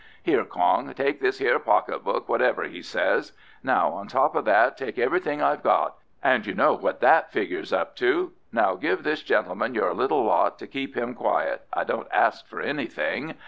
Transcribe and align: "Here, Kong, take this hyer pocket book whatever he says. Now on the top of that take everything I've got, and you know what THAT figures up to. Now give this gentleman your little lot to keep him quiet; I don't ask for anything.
"Here, 0.23 0.45
Kong, 0.45 0.91
take 0.95 1.19
this 1.19 1.37
hyer 1.37 1.59
pocket 1.59 2.03
book 2.03 2.27
whatever 2.27 2.63
he 2.63 2.81
says. 2.81 3.33
Now 3.61 3.89
on 3.89 4.07
the 4.07 4.11
top 4.13 4.33
of 4.35 4.45
that 4.45 4.75
take 4.75 4.97
everything 4.97 5.43
I've 5.43 5.61
got, 5.61 5.93
and 6.23 6.43
you 6.43 6.55
know 6.55 6.73
what 6.73 7.01
THAT 7.01 7.31
figures 7.31 7.71
up 7.71 7.95
to. 7.97 8.31
Now 8.51 8.73
give 8.73 9.03
this 9.03 9.21
gentleman 9.21 9.75
your 9.75 9.93
little 9.93 10.23
lot 10.23 10.57
to 10.57 10.65
keep 10.65 10.97
him 10.97 11.13
quiet; 11.13 11.67
I 11.71 11.83
don't 11.83 12.07
ask 12.11 12.47
for 12.47 12.61
anything. 12.61 13.35